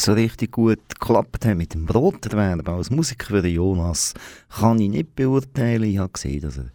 So 0.06 0.12
richtig 0.12 0.52
gut 0.52 0.78
geklappt 0.88 1.44
hat 1.44 1.56
mit 1.56 1.74
dem 1.74 1.84
Broterwerben 1.84 2.74
als 2.74 2.90
Musiker 2.90 3.26
für 3.26 3.46
Jonas, 3.46 4.14
kann 4.48 4.78
ich 4.78 4.88
nicht 4.88 5.16
beurteilen. 5.16 5.90
Ich 5.90 5.98
habe 5.98 6.12
gesehen, 6.12 6.42
dass 6.42 6.58
er 6.58 6.70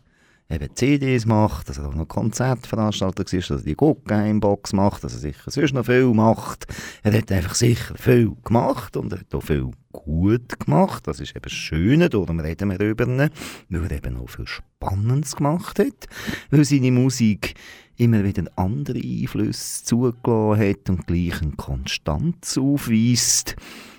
eben 0.50 0.76
CDs 0.76 1.26
macht, 1.26 1.70
dass 1.70 1.78
er 1.78 1.88
auch 1.88 1.96
noch 1.96 2.10
Konzertveranstalter 2.10 3.24
ist, 3.32 3.50
dass 3.50 3.62
er 3.62 3.66
die 3.66 3.76
Guggenheim-Box 3.76 4.74
macht, 4.74 5.06
dass 5.06 5.14
er 5.14 5.20
sicher 5.20 5.50
sonst 5.50 5.74
noch 5.74 5.86
viel 5.86 6.08
macht. 6.08 6.66
Er 7.04 7.14
hat 7.18 7.32
einfach 7.32 7.56
sicher 7.56 7.96
viel 7.96 8.34
gemacht 8.44 8.98
und 8.98 9.14
er 9.14 9.20
hat 9.20 9.34
auch 9.34 9.44
viel 9.44 9.72
gut 9.94 10.60
gemacht. 10.60 11.08
Das 11.08 11.22
ist 11.22 11.32
eben 11.32 11.44
das 11.44 11.54
Schöne, 11.54 12.10
darum 12.10 12.38
reden 12.42 12.70
wir 12.70 12.80
über 12.82 13.06
ihn, 13.06 13.30
weil 13.70 13.84
er 13.86 13.92
eben 13.92 14.18
auch 14.18 14.30
viel 14.30 14.48
Spannendes 14.48 15.38
gemacht 15.38 15.80
hat, 15.80 16.08
weil 16.50 16.66
seine 16.66 16.92
Musik 16.92 17.56
immer 18.02 18.24
wieder 18.24 18.46
andere 18.56 18.98
Einflüsse 18.98 19.84
zugelassen 19.84 20.60
hat 20.60 20.90
und 20.90 21.06
gleich 21.06 21.40
eine 21.42 21.52
Konstanz 21.52 22.58
aufweist. 22.58 23.56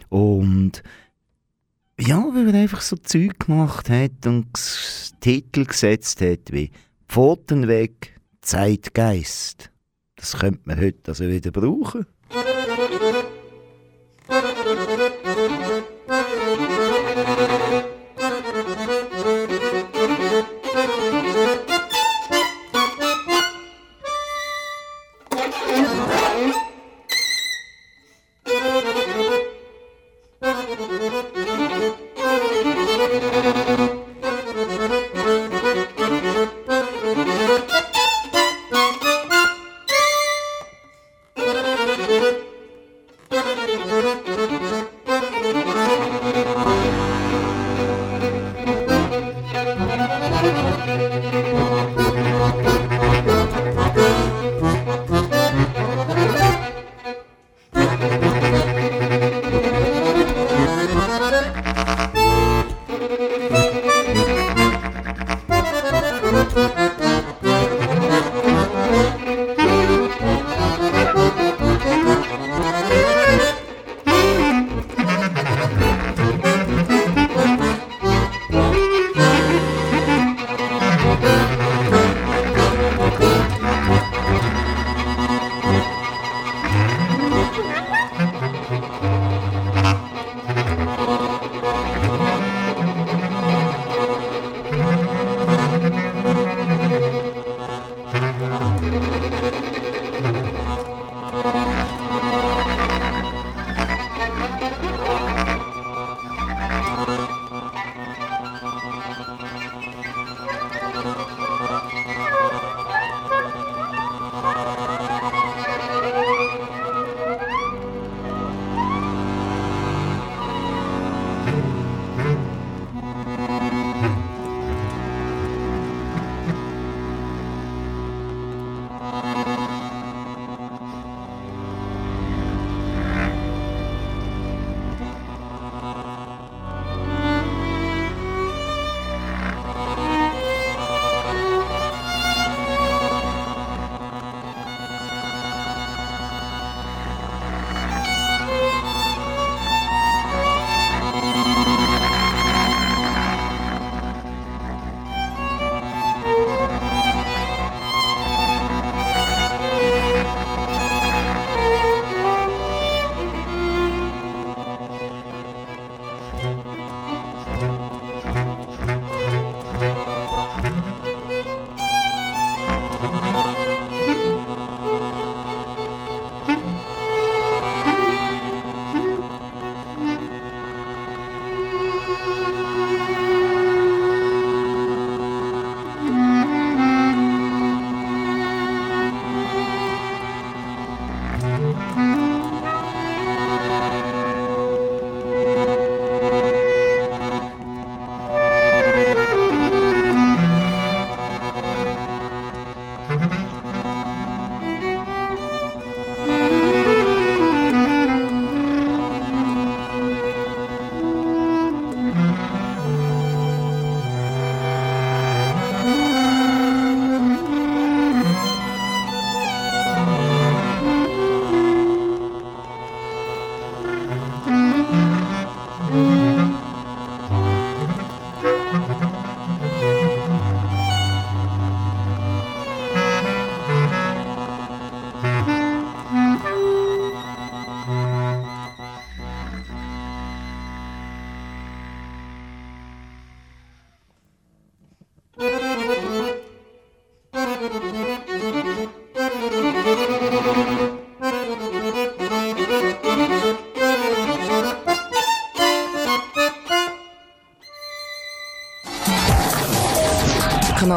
Und 0.08 0.82
ja, 2.00 2.18
weil 2.34 2.48
er 2.48 2.62
einfach 2.62 2.80
so 2.80 2.96
Zeug 2.96 3.38
gemacht 3.38 3.88
hat 3.88 4.26
und 4.26 4.48
Titel 5.20 5.66
gesetzt 5.66 6.20
hat 6.20 6.50
wie 6.50 6.72
Pfoten 7.08 7.68
weg, 7.68 8.18
Zeitgeist. 8.40 9.70
Das 10.16 10.38
könnte 10.38 10.62
man 10.64 10.80
heute 10.80 11.08
also 11.08 11.28
wieder 11.28 11.52
brauchen. 11.52 12.06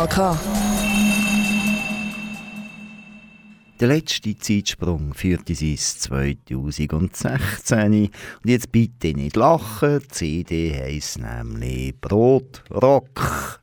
Kanal 0.08 0.38
Der 3.80 3.90
letzte 3.90 4.38
Zeitsprung 4.38 5.14
führte 5.14 5.54
sie 5.54 5.72
ins 5.72 6.00
2016. 6.00 8.06
Und 8.06 8.12
jetzt 8.46 8.72
bitte 8.72 9.14
nicht 9.14 9.36
lachen, 9.36 10.00
die 10.00 10.08
CD 10.08 10.74
heisst 10.74 11.20
nämlich 11.20 12.00
Brotrock. 12.00 13.62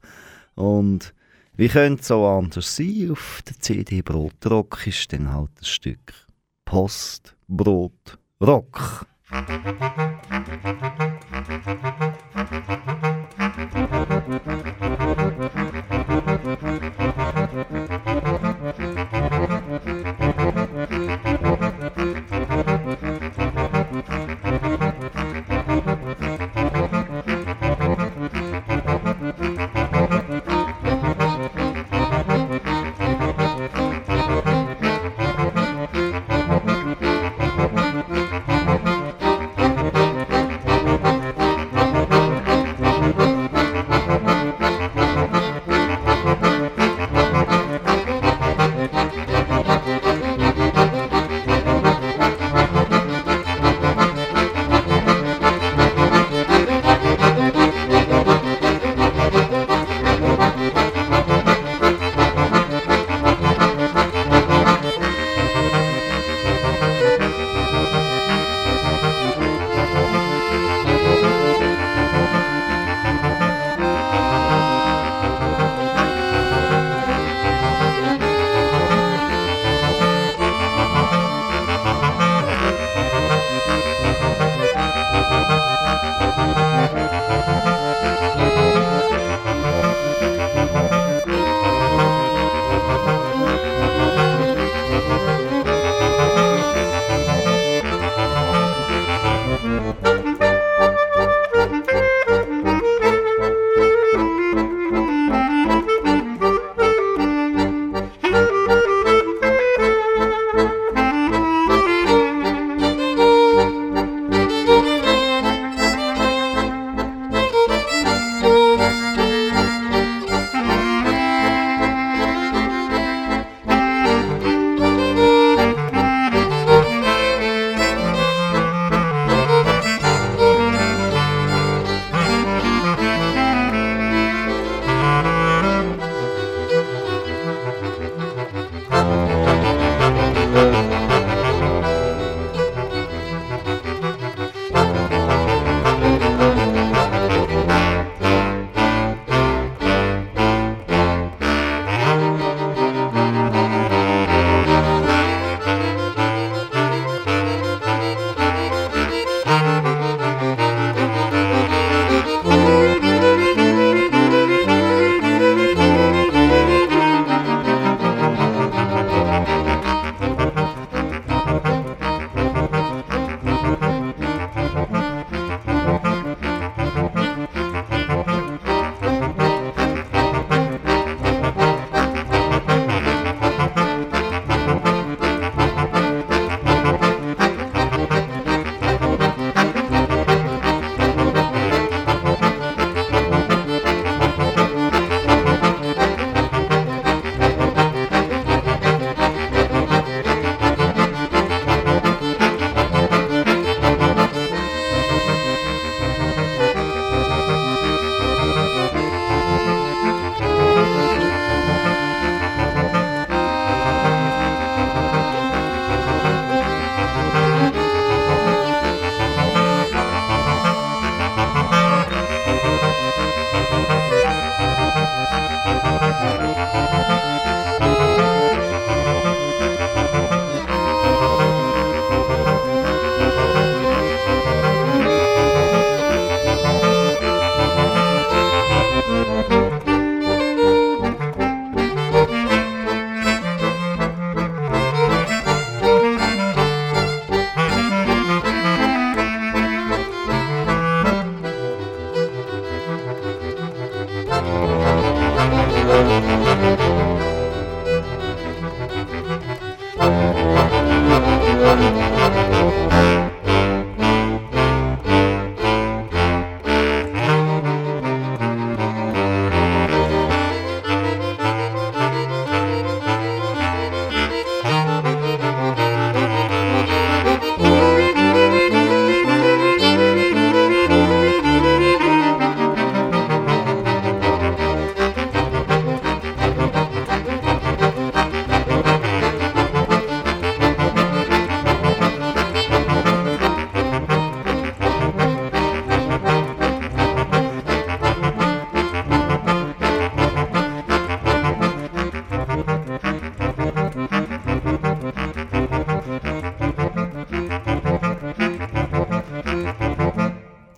Und 0.55 1.15
wie 1.57 1.69
könnte 1.69 2.03
es 2.03 2.09
so 2.09 2.27
anders 2.27 2.77
sein? 2.77 3.11
Auf 3.11 3.41
der 3.49 3.59
CD 3.59 4.03
Brotrock 4.03 4.87
ist 4.87 5.13
dann 5.13 5.33
halt 5.33 5.51
ein 5.61 5.65
Stück 5.65 6.13
Postbrotrock. 6.65 8.19
Rock. 8.43 9.07
Musik 14.27 14.72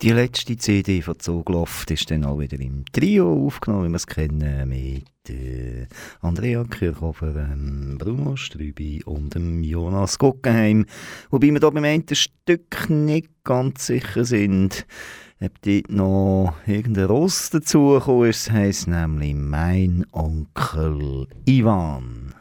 Die 0.05 0.11
letzte 0.11 0.55
CD 0.55 1.01
von 1.01 1.17
Zugluft 1.17 1.89
ist 1.89 2.11
dann 2.11 2.25
auch 2.25 2.37
wieder 2.37 2.59
im 2.59 2.85
Trio 2.91 3.47
aufgenommen, 3.47 3.85
wie 3.85 3.89
wir 3.89 3.95
es 3.95 4.05
kennen, 4.05 4.69
mit 4.69 5.07
äh, 5.31 5.87
Andrea 6.21 6.63
Kirchhofer, 6.63 7.35
ähm, 7.35 7.97
Bruno 7.97 8.35
Strübi 8.35 9.01
und 9.03 9.33
dem 9.33 9.63
Jonas 9.63 10.19
Guggenheim. 10.19 10.85
Wobei 11.31 11.47
wir 11.47 11.59
da 11.59 11.71
beim 11.71 11.85
einen 11.85 12.05
Stück 12.11 12.87
nicht 12.87 13.29
ganz 13.43 13.87
sicher 13.87 14.25
sind, 14.25 14.85
ob 15.41 15.59
dort 15.63 15.89
noch 15.89 16.53
irgendein 16.67 17.05
Ross 17.05 17.49
dazugekommen 17.49 18.29
ist. 18.29 18.49
Das 18.49 18.53
heisst 18.53 18.87
nämlich 18.87 19.33
«Mein 19.33 20.05
Onkel 20.11 21.25
Ivan». 21.47 22.35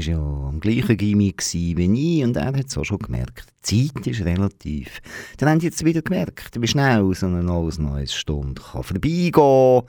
Gleichen 0.00 0.96
Gimmick 0.96 1.42
wie 1.52 2.18
ich 2.18 2.24
und 2.24 2.36
er 2.36 2.46
hat 2.46 2.66
es 2.66 2.78
auch 2.78 2.84
schon 2.84 2.98
gemerkt. 2.98 3.46
Die 3.68 3.88
Zeit 3.92 4.06
ist 4.06 4.24
relativ. 4.24 5.00
Dann 5.38 5.48
haben 5.48 5.60
sie 5.60 5.66
jetzt 5.66 5.84
wieder 5.84 6.02
gemerkt, 6.02 6.60
wie 6.60 6.66
schnell 6.66 7.14
so 7.14 7.26
eine 7.26 7.42
neues 7.42 8.14
Stunde 8.14 8.60
kann 8.60 8.82
vorbeigehen 8.82 9.32
kann. 9.32 9.82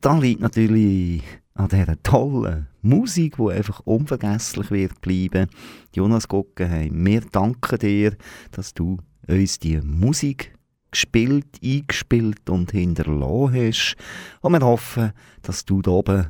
Da 0.00 0.18
liegt 0.18 0.40
natürlich 0.40 1.22
an 1.54 1.68
dieser 1.68 2.00
tollen 2.02 2.68
Musik, 2.82 3.36
die 3.36 3.50
einfach 3.50 3.80
unvergesslich 3.80 4.70
wird 4.70 5.00
bleiben. 5.00 5.48
Jonas 5.94 6.28
Guggenheim, 6.28 7.04
wir 7.04 7.20
danken 7.20 7.78
dir, 7.78 8.16
dass 8.52 8.74
du 8.74 8.98
uns 9.26 9.58
die 9.58 9.80
Musik 9.80 10.54
gespielt, 10.90 11.46
eingespielt 11.62 12.48
und 12.48 12.70
hinterlassen 12.70 13.54
hast. 13.54 13.96
Und 14.40 14.52
wir 14.52 14.60
hoffen, 14.60 15.12
dass 15.42 15.64
du 15.64 15.82
da 15.82 15.90
oben 15.90 16.26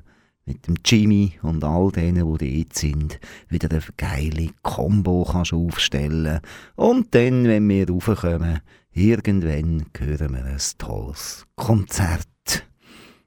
mit 0.48 0.66
dem 0.66 0.76
Jimmy 0.84 1.34
und 1.42 1.62
all 1.62 1.92
denen, 1.92 2.38
die 2.38 2.64
dort 2.64 2.74
sind, 2.74 3.20
wieder 3.48 3.70
eine 3.70 3.82
geile 3.96 4.50
Combo 4.62 5.24
kannst 5.30 5.52
aufstellen 5.52 6.40
Und 6.74 7.14
dann, 7.14 7.44
wenn 7.44 7.68
wir 7.68 7.88
raufkommen, 7.88 8.60
irgendwann 8.92 9.86
hören 9.96 10.32
wir 10.32 10.44
ein 10.44 10.58
tolles 10.78 11.46
Konzert. 11.54 12.26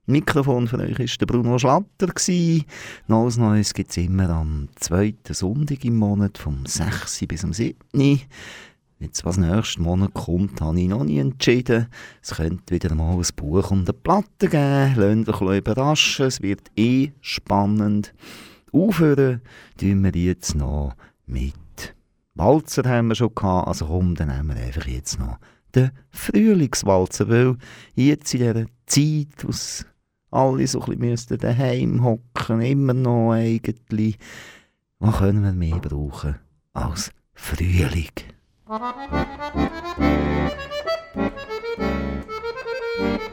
Mikrofon 0.07 0.67
für 0.67 0.79
euch 0.79 0.97
war 0.97 1.05
der 1.05 1.25
Bruno 1.27 1.59
Schlatter. 1.59 2.11
Neues 3.07 3.37
Neues 3.37 3.73
gibt 3.73 3.91
es 3.91 3.97
immer 3.97 4.29
am 4.29 4.67
zweiten 4.75 5.33
Sonntag 5.33 5.85
im 5.85 5.95
Monat, 5.95 6.39
vom 6.39 6.65
6. 6.65 7.27
bis 7.27 7.41
zum 7.41 7.53
7. 7.53 7.77
Jetzt, 9.01 9.25
was 9.25 9.37
nächsten 9.37 9.81
Monat 9.81 10.13
kommt, 10.13 10.61
habe 10.61 10.79
ich 10.79 10.87
noch 10.87 11.03
nie 11.03 11.17
entschieden. 11.17 11.87
Es 12.21 12.35
könnte 12.35 12.75
wieder 12.75 12.93
mal 12.93 13.15
ein 13.15 13.25
Buch 13.35 13.71
und 13.71 13.89
eine 13.89 13.93
Platte 13.93 14.47
geben. 14.47 15.25
Lasst 15.25 15.41
euch 15.41 15.57
überraschen, 15.57 16.27
es 16.27 16.39
wird 16.43 16.69
eh 16.75 17.11
spannend. 17.19 18.13
Aufhören 18.71 19.41
tun 19.75 20.03
wir 20.03 20.11
jetzt 20.11 20.53
noch 20.53 20.93
mit 21.25 21.55
Walzer 22.35 22.83
haben 22.87 23.07
wir 23.07 23.15
schon 23.15 23.33
gehabt, 23.33 23.67
also 23.67 23.87
komm, 23.87 24.13
dann 24.13 24.29
nehmen 24.29 24.55
wir 24.55 24.63
einfach 24.63 24.85
jetzt 24.85 25.19
noch 25.19 25.39
den 25.73 25.91
Frühlingswalzer, 26.11 27.27
weil 27.27 27.57
jetzt 27.95 28.33
in 28.35 28.39
dieser 28.39 28.65
Zeit, 28.85 29.43
wo 29.43 30.37
alle 30.37 30.67
so 30.67 30.81
ein 30.81 30.99
bisschen 30.99 31.39
daheim 31.39 32.03
hocken, 32.03 32.61
immer 32.61 32.93
noch 32.93 33.31
eigentlich, 33.31 34.17
was 34.99 35.17
können 35.17 35.43
wir 35.43 35.53
mehr 35.53 35.79
brauchen 35.79 36.35
als 36.73 37.11
Frühling? 37.33 38.11
Thank 38.71 39.11
you. 43.21 43.30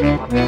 Mm-hmm. 0.00 0.39